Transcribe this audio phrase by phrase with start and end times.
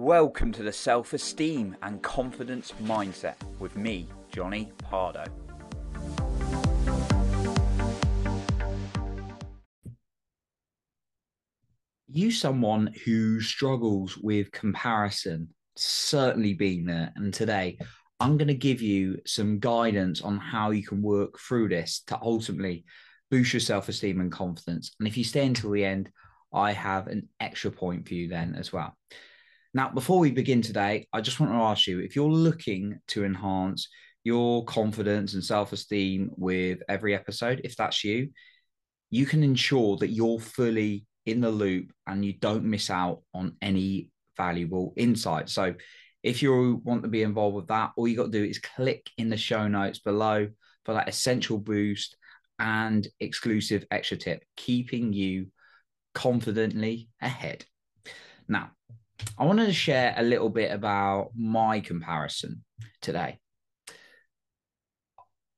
[0.00, 5.26] Welcome to the Self Esteem and Confidence Mindset with me, Jonny Pardoe.
[12.06, 17.12] You, someone who struggles with comparison, certainly been there.
[17.16, 17.78] And today,
[18.20, 22.18] I'm going to give you some guidance on how you can work through this to
[22.22, 22.84] ultimately
[23.32, 24.94] boost your self esteem and confidence.
[25.00, 26.08] And if you stay until the end,
[26.54, 28.96] I have an extra point for you then as well.
[29.78, 33.24] Now, before we begin today, I just want to ask you if you're looking to
[33.24, 33.88] enhance
[34.24, 38.30] your confidence and self esteem with every episode, if that's you,
[39.10, 43.54] you can ensure that you're fully in the loop and you don't miss out on
[43.62, 45.48] any valuable insight.
[45.48, 45.76] So,
[46.24, 49.08] if you want to be involved with that, all you got to do is click
[49.16, 50.48] in the show notes below
[50.86, 52.16] for that essential boost
[52.58, 55.52] and exclusive extra tip, keeping you
[56.14, 57.64] confidently ahead.
[58.48, 58.72] Now,
[59.36, 62.64] I wanted to share a little bit about my comparison
[63.00, 63.38] today.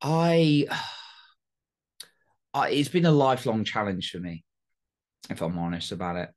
[0.03, 0.67] I,
[2.55, 4.45] I it's been a lifelong challenge for me,
[5.29, 6.31] if I'm honest about it.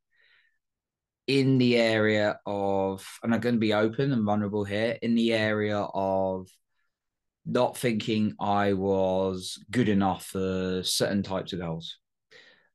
[1.27, 5.33] In the area of, and I'm going to be open and vulnerable here, in the
[5.33, 6.47] area of
[7.45, 11.97] not thinking I was good enough for certain types of girls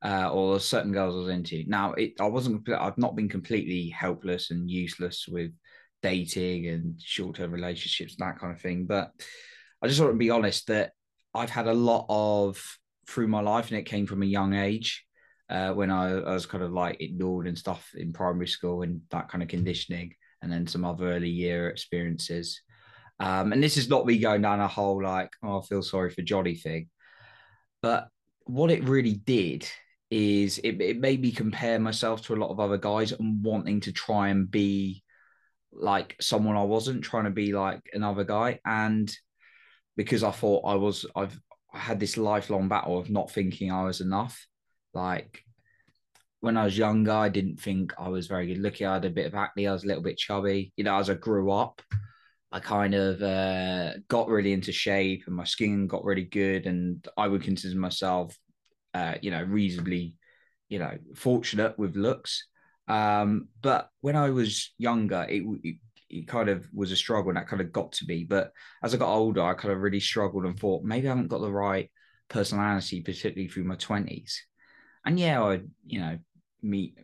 [0.05, 1.65] uh, or certain girls I was into.
[1.67, 2.69] Now, it, I wasn't.
[2.71, 5.53] I've not been completely helpless and useless with
[6.03, 8.87] dating and short-term relationships that kind of thing.
[8.87, 9.11] But
[9.83, 10.93] I just want to be honest that
[11.35, 12.63] I've had a lot of
[13.09, 15.05] through my life, and it came from a young age.
[15.51, 19.01] Uh, when I, I, was kind of like ignored and stuff in primary school and
[19.11, 22.61] that kind of conditioning, and then some other early year experiences.
[23.19, 26.11] Um, and this is not me going down a whole like, oh, I feel sorry
[26.11, 26.89] for Jonny thing.
[27.83, 28.09] But
[28.45, 29.69] what it really did
[30.11, 33.81] is it, it made me compare myself to a lot of other guys and wanting
[33.81, 35.03] to try and be
[35.73, 38.61] like someone I wasn't, trying to be like another guy.
[38.65, 39.15] And
[39.97, 41.39] because I thought I was, I've
[41.73, 44.47] I had this lifelong battle of not thinking I was enough.
[44.95, 45.45] Like
[46.41, 48.87] when I was younger, I didn't think I was very good looking.
[48.87, 49.67] I had a bit of acne.
[49.67, 50.73] I was a little bit chubby.
[50.77, 51.83] You know, as I grew up,
[52.51, 56.67] I kind of uh, got really into shape and my skin got really good.
[56.67, 58.35] And I would consider myself
[58.95, 60.15] uh, you know, reasonably,
[60.69, 62.47] you know, fortunate with looks.
[62.89, 65.77] Um, but when I was younger, it, it,
[66.09, 68.25] it kind of was a struggle, and that kind of got to me.
[68.25, 71.29] But as I got older, I kind of really struggled and thought maybe I haven't
[71.29, 71.91] got the right
[72.29, 74.43] personality, particularly through my twenties.
[75.05, 76.19] And yeah, I you know
[76.63, 76.97] meet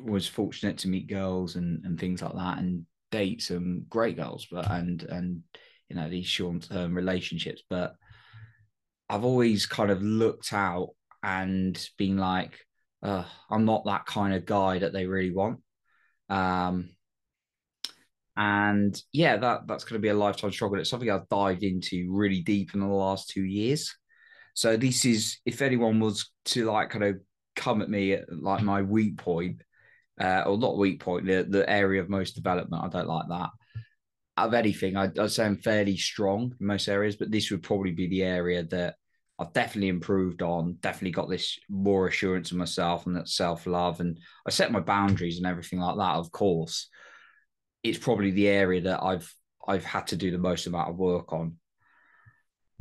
[0.00, 4.46] was fortunate to meet girls and and things like that, and date some great girls,
[4.50, 5.42] but and and
[5.88, 7.94] you know these short term relationships, but.
[9.12, 10.90] I've always kind of looked out
[11.22, 12.58] and being like,
[13.02, 15.60] I'm not that kind of guy that they really want.
[16.28, 16.90] Um,
[18.36, 20.78] and yeah, that that's going to be a lifetime struggle.
[20.78, 23.94] It's something I've dived into really deep in the last two years.
[24.54, 27.16] So this is, if anyone was to like kind of
[27.56, 29.62] come at me at like my weak point,
[30.20, 33.50] uh, or not weak point, the, the area of most development, I don't like that.
[34.36, 37.92] Of anything, I, I'd say I'm fairly strong in most areas, but this would probably
[37.92, 38.94] be the area that
[39.40, 44.00] I've definitely improved on, definitely got this more assurance of myself and that self love.
[44.00, 46.88] And I set my boundaries and everything like that, of course.
[47.82, 49.34] It's probably the area that I've
[49.66, 51.56] I've had to do the most amount of work on.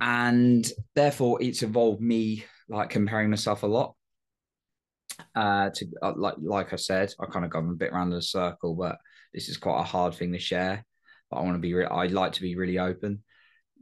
[0.01, 3.95] And therefore it's involved me like comparing myself a lot.
[5.35, 8.21] Uh to uh, like like I said, I kind of gone a bit around the
[8.21, 8.97] circle, but
[9.33, 10.85] this is quite a hard thing to share.
[11.31, 13.23] But I want to be re- I'd like to be really open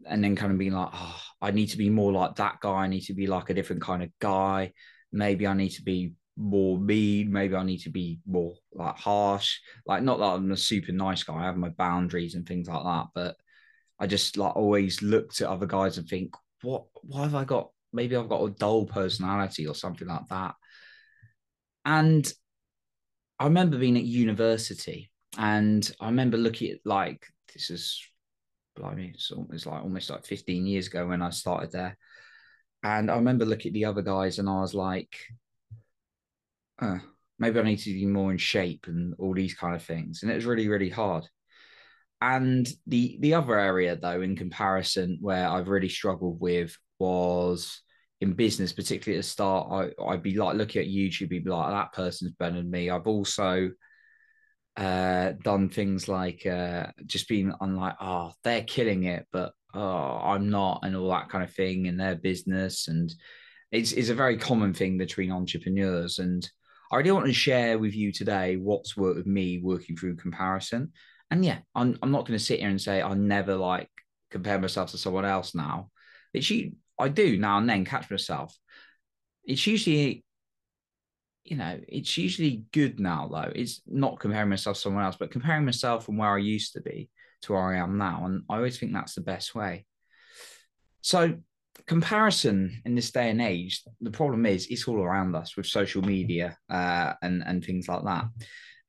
[0.06, 2.84] and then kind of being like, oh, I need to be more like that guy.
[2.84, 4.74] I need to be like a different kind of guy.
[5.12, 7.32] Maybe I need to be more mean.
[7.32, 9.60] Maybe I need to be more like harsh.
[9.86, 11.36] Like, not that I'm a super nice guy.
[11.36, 13.08] I have my boundaries and things like that.
[13.14, 13.36] But
[14.00, 17.70] I just like always look to other guys and think, what, why have I got?
[17.94, 20.56] Maybe I've got a dull personality or something like that.
[21.86, 22.32] And
[23.40, 28.02] I remember being at university and I remember looking at like, this is
[28.78, 31.98] blimey, it's, it's like almost like 15 years ago when I started there.
[32.84, 35.18] And I remember looking at the other guys and I was like,
[36.80, 37.00] uh,
[37.40, 40.22] maybe I need to be more in shape and all these kind of things.
[40.22, 41.28] And it was really, really hard.
[42.20, 47.82] And the the other area though, in comparison, where I've really struggled with was
[48.22, 49.94] in business, particularly at the start.
[50.00, 52.90] I, I'd be like looking at YouTube, be like, that person's better than me.
[52.90, 53.70] I've also
[54.78, 60.20] uh, done things like uh, just being on like, oh, they're killing it, but oh,
[60.24, 62.88] I'm not, and all that kind of thing in their business.
[62.88, 63.14] And
[63.72, 66.20] it's, it's a very common thing between entrepreneurs.
[66.20, 66.48] And
[66.92, 70.94] I really want to share with you today what's worked with me working through comparison.
[71.32, 73.90] And yeah, I'm, I'm not going to sit here and say I never like
[74.32, 75.90] compare myself to someone else now.
[76.34, 78.56] It's you, I do now and then catch myself.
[79.44, 80.24] It's usually,
[81.48, 83.52] you know, it's usually good now though.
[83.56, 86.82] It's not comparing myself to someone else, but comparing myself from where I used to
[86.82, 87.10] be
[87.44, 88.26] to where I am now.
[88.26, 89.86] And I always think that's the best way.
[91.02, 91.38] So
[91.86, 96.02] comparison in this day and age, the problem is it's all around us with social
[96.02, 98.26] media uh, and and things like that.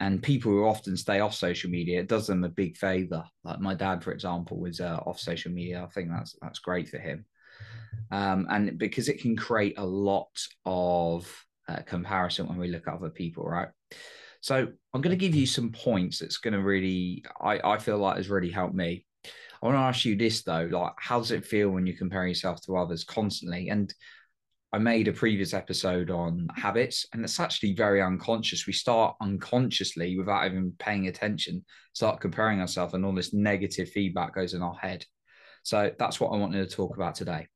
[0.01, 3.25] And people who often stay off social media, it does them a big favor.
[3.45, 5.85] Like my dad, for example, was uh, off social media.
[5.85, 7.25] I think that's that's great for him,
[8.11, 10.31] um, and because it can create a lot
[10.65, 11.33] of
[11.69, 13.69] uh, comparison when we look at other people, right?
[14.41, 14.57] So
[14.95, 18.17] I'm going to give you some points that's going to really, I, I feel like
[18.17, 19.05] has really helped me.
[19.25, 22.27] I want to ask you this though, like how does it feel when you compare
[22.27, 23.69] yourself to others constantly?
[23.69, 23.93] And
[24.73, 28.67] I made a previous episode on habits, and it's actually very unconscious.
[28.67, 31.65] We start unconsciously without even paying attention,
[31.95, 35.07] start comparing ourselves, and all this negative feedback goes in our head.
[35.63, 37.49] So that's what I wanted to talk about today.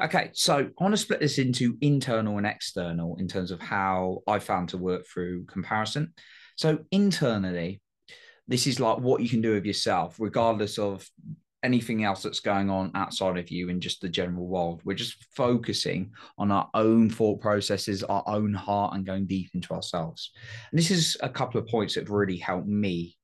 [0.00, 4.20] Okay, so I want to split this into internal and external in terms of how
[4.28, 6.12] I found to work through comparison.
[6.56, 7.80] So, internally,
[8.46, 11.08] this is like what you can do of yourself, regardless of
[11.64, 14.80] anything else that's going on outside of you in just the general world.
[14.84, 19.74] We're just focusing on our own thought processes, our own heart, and going deep into
[19.74, 20.30] ourselves.
[20.70, 23.17] And this is a couple of points that have really helped me.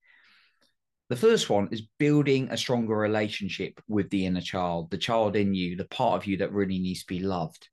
[1.14, 5.54] The first one is building a stronger relationship with the inner child, the child in
[5.54, 7.68] you, the part of you that really needs to be loved.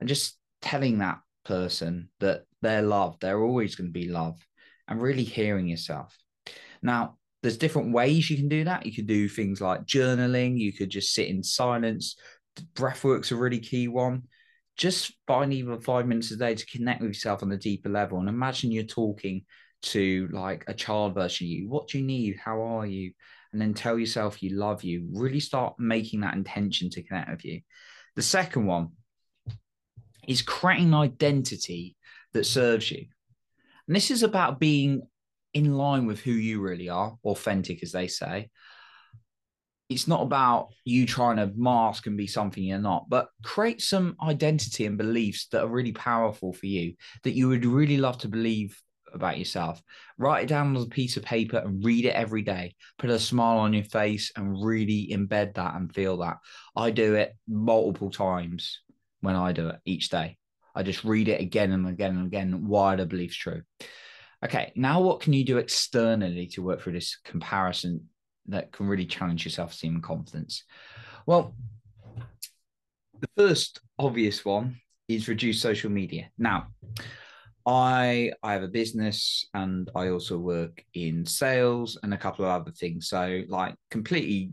[0.00, 4.44] And just telling that person that they're loved, they're always going to be loved,
[4.88, 6.18] and really hearing yourself.
[6.82, 8.84] Now, there's different ways you can do that.
[8.84, 12.16] You could do things like journaling, you could just sit in silence.
[12.74, 14.24] Breathwork's a really key one.
[14.76, 18.18] Just find even five minutes a day to connect with yourself on a deeper level.
[18.18, 19.44] And imagine you're talking
[19.82, 21.68] to like a child version of you.
[21.68, 22.38] What do you need?
[22.42, 23.12] How are you?
[23.52, 25.08] And then tell yourself you love you.
[25.12, 27.60] Really start making that intention to connect with you.
[28.16, 28.90] The second one
[30.28, 31.96] is creating an identity
[32.32, 33.06] that serves you.
[33.86, 35.02] And this is about being
[35.52, 38.50] in line with who you really are, authentic, as they say.
[39.88, 44.16] It's not about you trying to mask and be something you're not, but create some
[44.22, 46.94] identity and beliefs that are really powerful for you,
[47.24, 48.80] that you would really love to believe
[49.12, 49.82] about yourself.
[50.18, 52.74] Write it down on a piece of paper and read it every day.
[52.98, 56.38] Put a smile on your face and really embed that and feel that.
[56.76, 58.80] I do it multiple times
[59.20, 60.36] when I do it each day.
[60.74, 63.62] I just read it again and again and again why the belief's true.
[64.44, 68.08] Okay, now what can you do externally to work through this comparison
[68.46, 70.64] that can really challenge your self esteem and confidence?
[71.26, 71.54] Well,
[73.20, 76.30] the first obvious one is reduce social media.
[76.38, 76.68] Now,
[77.70, 82.50] I I have a business and I also work in sales and a couple of
[82.50, 83.08] other things.
[83.08, 84.50] So like completely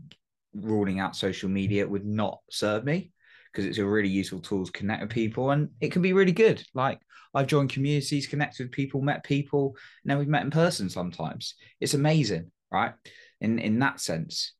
[0.54, 3.10] ruling out social media would not serve me
[3.52, 6.32] because it's a really useful tool to connect with people and it can be really
[6.32, 6.62] good.
[6.74, 7.00] Like
[7.34, 9.76] I've joined communities, connected with people, met people.
[10.04, 11.54] Now we've met in person sometimes.
[11.80, 12.94] It's amazing, right?
[13.40, 14.52] In in that sense.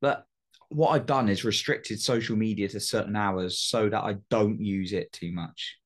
[0.00, 0.26] But
[0.68, 4.92] what I've done is restricted social media to certain hours so that I don't use
[4.92, 5.76] it too much.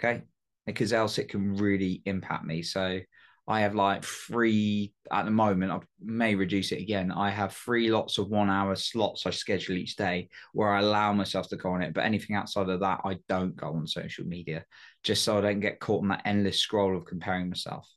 [0.00, 0.22] Okay.
[0.66, 2.62] Because else it can really impact me.
[2.62, 3.00] So
[3.48, 5.70] I have like three at the moment.
[5.70, 7.12] I may reduce it again.
[7.12, 11.12] I have three lots of one hour slots I schedule each day where I allow
[11.12, 11.94] myself to go on it.
[11.94, 14.64] But anything outside of that, I don't go on social media
[15.04, 17.88] just so I don't get caught in that endless scroll of comparing myself.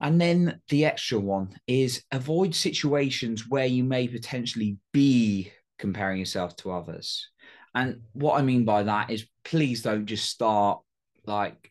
[0.00, 6.56] And then the extra one is avoid situations where you may potentially be comparing yourself
[6.56, 7.28] to others.
[7.76, 10.80] And what I mean by that is please don't just start
[11.26, 11.70] like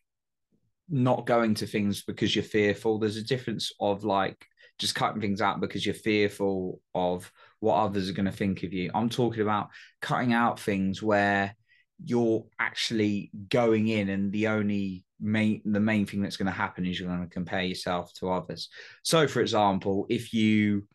[0.89, 3.00] not going to things because you're fearful.
[3.00, 4.45] There's a difference of like
[4.79, 8.74] just cutting things out because you're fearful of what others are going to think of
[8.74, 8.91] you.
[8.93, 9.69] I'm talking about
[10.01, 11.55] cutting out things where
[12.03, 16.86] you're actually going in and the only main the main thing that's going to happen
[16.86, 18.69] is you're going to compare yourself to others.
[19.03, 20.86] So for example, if you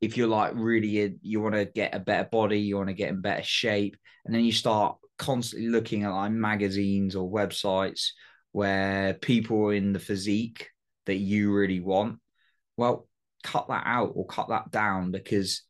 [0.00, 3.10] if you're like really you want to get a better body, you want to get
[3.10, 8.08] in better shape, and then you start constantly looking at like magazines or websites
[8.50, 10.68] where people are in the physique
[11.06, 12.18] that you really want,
[12.76, 13.08] well,
[13.44, 15.62] cut that out or cut that down because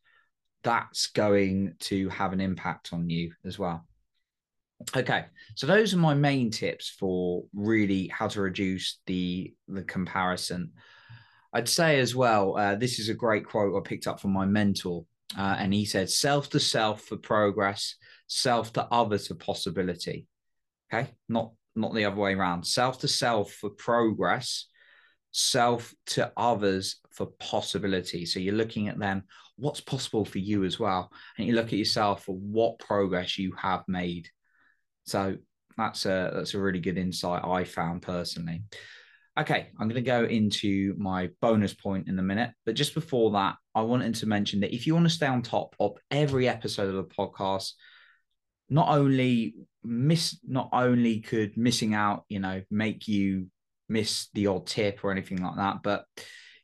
[0.63, 3.85] that's going to have an impact on you as well.
[4.97, 10.71] Okay, so those are my main tips for really how to reduce the the comparison.
[11.53, 14.45] I'd say as well, uh, this is a great quote I picked up from my
[14.45, 15.05] mentor,
[15.37, 17.95] uh, and he said, "Self to self for progress,
[18.33, 20.27] self to others for possibility."
[20.91, 22.65] Okay, not not the other way around.
[22.65, 24.67] Self to self for progress,
[25.31, 28.25] self to others for possibility.
[28.25, 29.23] So you're looking at them,
[29.57, 31.11] what's possible for you as well.
[31.37, 34.27] And you look at yourself for what progress you have made.
[35.05, 35.37] So
[35.77, 38.63] that's a that's a really good insight I found personally.
[39.39, 42.51] Okay, I'm going to go into my bonus point in a minute.
[42.67, 45.41] But just before that, I wanted to mention that if you want to stay on
[45.41, 47.71] top of every episode of the podcast,
[48.73, 49.53] not only
[49.83, 53.47] miss, not only could missing out, you know, make you
[53.87, 56.05] miss the odd tip or anything like that, but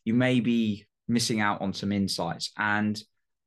[0.06, 2.52] you may be missing out on some insights.
[2.58, 3.00] And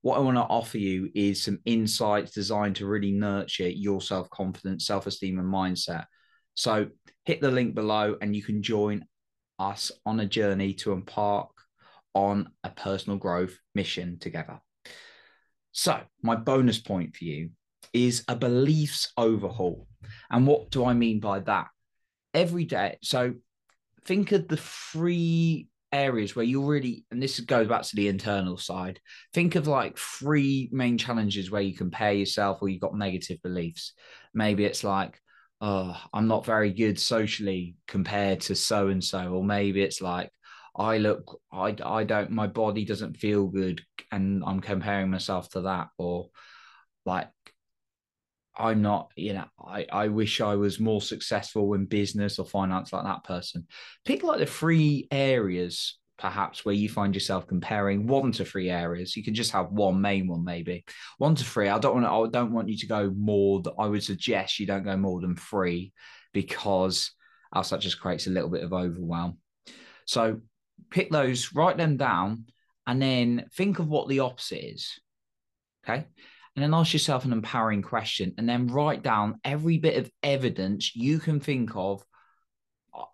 [0.02, 4.30] what I want to offer you is some insights designed to really nurture your self
[4.30, 6.04] confidence, self esteem, and mindset.
[6.54, 6.86] So
[7.24, 9.04] hit the link below and you can join
[9.58, 11.50] us on a journey to embark
[12.14, 14.60] on a personal growth mission together.
[15.72, 17.50] So, my bonus point for you
[17.92, 19.86] is a beliefs overhaul.
[20.30, 21.68] And what do I mean by that?
[22.34, 22.98] Every day.
[23.02, 23.34] So,
[24.04, 28.56] think of the three areas where you really, and this goes back to the internal
[28.56, 28.98] side,
[29.34, 33.92] think of like three main challenges where you compare yourself or you've got negative beliefs.
[34.32, 35.20] Maybe it's like,
[35.60, 40.30] oh, I'm not very good socially compared to so and so, or maybe it's like
[40.74, 45.62] I look, I, I don't, my body doesn't feel good, and I'm comparing myself to
[45.62, 46.30] that, or
[47.04, 47.28] like
[48.56, 52.92] I'm not, you know, I, I wish I was more successful in business or finance
[52.92, 53.66] like that person.
[54.04, 59.16] Pick like the three areas perhaps where you find yourself comparing one to three areas.
[59.16, 60.84] You can just have one main one, maybe
[61.18, 61.68] one to three.
[61.68, 63.60] I don't want to, I don't want you to go more.
[63.76, 65.92] I would suggest you don't go more than three
[66.32, 67.10] because
[67.54, 69.38] else that just creates a little bit of overwhelm.
[70.06, 70.40] So
[70.90, 72.46] pick those, write them down,
[72.86, 75.00] and then think of what the opposite is.
[75.84, 76.06] Okay.
[76.54, 80.94] And then ask yourself an empowering question and then write down every bit of evidence
[80.94, 82.04] you can think of
[82.92, 83.04] uh,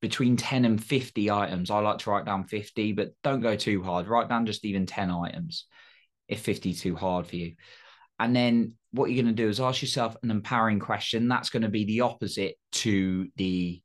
[0.00, 1.70] between 10 and 50 items.
[1.70, 4.08] I like to write down 50, but don't go too hard.
[4.08, 5.66] Write down just even 10 items
[6.26, 7.54] if 50 too hard for you.
[8.18, 11.28] And then what you're going to do is ask yourself an empowering question.
[11.28, 13.82] That's going to be the opposite to the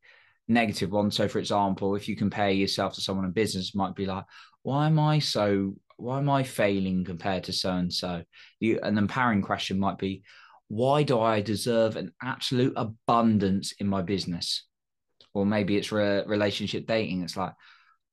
[0.47, 1.11] negative one.
[1.11, 4.23] So, for example, if you compare yourself to someone in business, might be like,
[4.63, 8.23] why am I so, why am I failing compared to so and so?
[8.61, 10.23] An empowering question might be,
[10.67, 14.65] why do I deserve an absolute abundance in my business?
[15.33, 17.23] or maybe it's re- relationship dating.
[17.23, 17.53] It's like,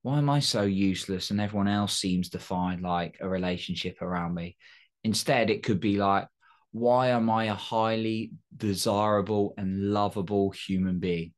[0.03, 4.35] why am I so useless and everyone else seems to find like a relationship around
[4.35, 4.57] me?
[5.05, 6.29] Instead, it could be like,
[6.73, 11.33] why am I a highly desirable and lovable human being?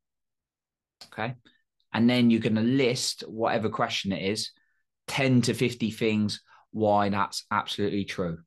[1.12, 1.34] Okay.
[1.92, 4.50] And then you're going to list whatever question it is
[5.10, 6.40] 10 to 50 things
[6.70, 8.38] why that's absolutely true.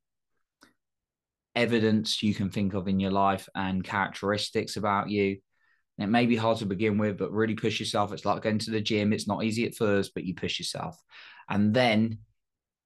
[1.55, 5.37] Evidence you can think of in your life and characteristics about you
[5.99, 8.11] it may be hard to begin with, but really push yourself.
[8.11, 9.13] It's like going to the gym.
[9.13, 10.97] It's not easy at first, but you push yourself.
[11.47, 12.19] And then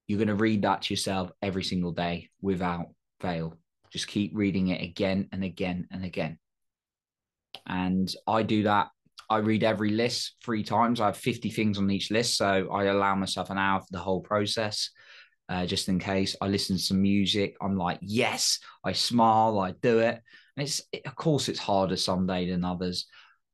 [0.08, 2.88] you're going to read that to yourself every single day without
[3.22, 3.58] fail.
[3.92, 6.38] Just keep reading it again and again and again.
[7.66, 8.90] And I do that.
[9.30, 11.02] I read every list three times.
[11.02, 12.38] I have 50 things on each list.
[12.38, 14.90] So I allow myself an hour for the whole process.
[15.50, 19.72] Uh, just in case I listen to some music, I'm like, yes, I smile, I
[19.82, 20.22] do it.
[20.56, 23.06] And it's of course it's harder some day than others.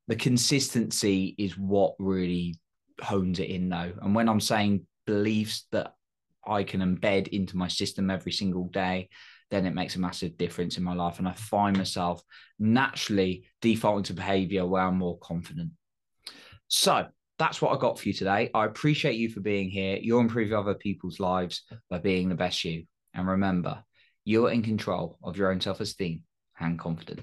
[0.07, 2.55] The consistency is what really
[3.01, 3.93] hones it in though.
[4.01, 5.93] And when I'm saying beliefs that
[6.45, 9.09] I can embed into my system every single day,
[9.53, 11.19] then it makes a massive difference in my life.
[11.19, 12.21] And I find myself
[12.59, 15.71] naturally defaulting to behavior where I'm more confident.
[16.67, 17.05] So
[17.37, 18.49] that's what I got for you today.
[18.53, 19.97] I appreciate you for being here.
[20.01, 22.85] You're improving other people's lives by being the best you.
[23.13, 23.83] And remember,
[24.25, 26.23] you're in control of your own self esteem
[26.59, 27.21] and confidence.